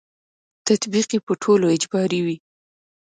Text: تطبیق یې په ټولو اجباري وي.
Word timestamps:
تطبیق 0.67 1.07
یې 1.15 1.19
په 1.27 1.33
ټولو 1.43 1.65
اجباري 1.75 2.21
وي. 2.25 2.37